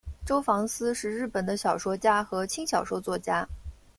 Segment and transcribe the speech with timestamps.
[0.25, 3.47] 周防司是日本的小说家和轻小说作家。